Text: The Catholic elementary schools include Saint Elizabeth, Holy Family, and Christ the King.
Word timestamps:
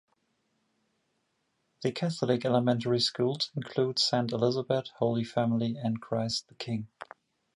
The 1.83 1.91
Catholic 1.91 2.43
elementary 2.43 2.99
schools 2.99 3.51
include 3.55 3.99
Saint 3.99 4.31
Elizabeth, 4.31 4.87
Holy 4.95 5.23
Family, 5.23 5.77
and 5.77 6.01
Christ 6.01 6.47
the 6.47 6.55
King. 6.55 6.87